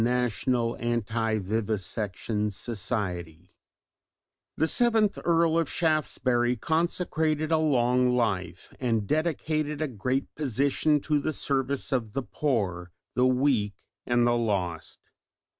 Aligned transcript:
Edwards 0.03 0.45
after 0.47 1.01
Frederick 1.05 1.79
Sandys] 2.17 3.37
The 4.57 4.65
seventh 4.67 5.19
Earl 5.23 5.59
of 5.59 5.69
Shaftesbury 5.69 6.55
consecrated 6.55 7.51
a 7.51 7.59
long 7.59 8.09
life, 8.15 8.73
and 8.79 9.05
dedicated 9.05 9.79
a 9.79 9.87
great 9.87 10.33
position 10.33 11.01
to 11.01 11.19
the 11.19 11.33
service 11.33 11.91
of 11.91 12.13
the 12.13 12.23
poor, 12.23 12.91
the 13.13 13.27
weak 13.27 13.75
and 14.07 14.25
the 14.25 14.35
lost. 14.35 14.97